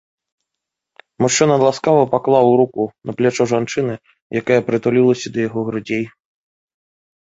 [1.23, 3.95] Мужчына ласкава паклаў руку на плячо жанчыны,
[4.41, 6.05] якая прытулілася да яго грудзей.